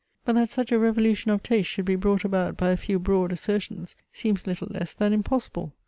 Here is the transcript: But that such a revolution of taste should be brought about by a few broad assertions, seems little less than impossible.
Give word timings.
But 0.25 0.33
that 0.33 0.49
such 0.49 0.71
a 0.71 0.79
revolution 0.79 1.29
of 1.29 1.43
taste 1.43 1.69
should 1.69 1.85
be 1.85 1.95
brought 1.95 2.25
about 2.25 2.57
by 2.57 2.71
a 2.71 2.75
few 2.75 2.97
broad 2.97 3.31
assertions, 3.31 3.95
seems 4.11 4.47
little 4.47 4.69
less 4.71 4.95
than 4.95 5.13
impossible. 5.13 5.73